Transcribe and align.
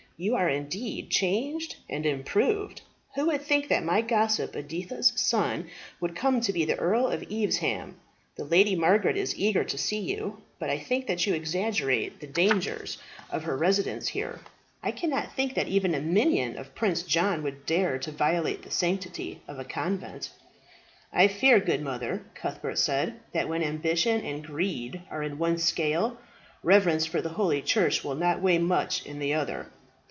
You 0.17 0.35
are 0.35 0.47
indeed 0.49 1.09
changed 1.09 1.77
and 1.89 2.05
improved. 2.05 2.83
Who 3.15 3.25
would 3.25 3.41
think 3.41 3.69
that 3.69 3.83
my 3.83 4.01
gossip 4.03 4.55
Editha's 4.55 5.11
son 5.15 5.67
would 5.99 6.15
come 6.15 6.41
to 6.41 6.53
be 6.53 6.63
the 6.63 6.75
Earl 6.77 7.07
of 7.07 7.23
Evesham! 7.31 7.97
The 8.37 8.43
Lady 8.43 8.75
Margaret 8.75 9.17
is 9.17 9.35
eager 9.35 9.63
to 9.63 9.77
see 9.79 9.97
you; 9.97 10.39
but 10.59 10.69
I 10.69 10.77
think 10.77 11.07
that 11.07 11.25
you 11.25 11.33
exaggerate 11.33 12.19
the 12.19 12.27
dangers 12.27 12.99
of 13.31 13.45
her 13.45 13.57
residence 13.57 14.09
here. 14.09 14.39
I 14.83 14.91
cannot 14.91 15.33
think 15.35 15.55
that 15.55 15.67
even 15.67 15.95
a 15.95 15.99
minion 15.99 16.55
of 16.55 16.75
Prince 16.75 17.01
John 17.01 17.41
would 17.41 17.65
dare 17.65 17.97
to 17.97 18.11
violate 18.11 18.61
the 18.61 18.69
sanctity 18.69 19.41
of 19.47 19.57
a 19.57 19.65
convent." 19.65 20.29
"I 21.11 21.27
fear, 21.29 21.59
good 21.59 21.81
mother," 21.81 22.21
Cuthbert 22.35 22.77
said, 22.77 23.19
"that 23.33 23.49
when 23.49 23.63
ambition 23.63 24.23
and 24.23 24.45
greed 24.45 25.01
are 25.09 25.23
in 25.23 25.39
one 25.39 25.57
scale, 25.57 26.19
reverence 26.61 27.07
for 27.07 27.23
the 27.23 27.29
holy 27.29 27.63
church 27.63 28.03
will 28.03 28.13
not 28.13 28.39
weigh 28.39 28.59
much 28.59 29.03
in 29.03 29.17
the 29.17 29.33
other. 29.33 29.71